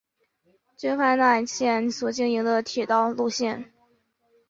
[0.75, 3.71] 京阪奈线所经营的铁道路线。